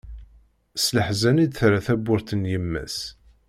[0.83, 2.97] S leḥzen i d-terra tawwurt n yemma-s.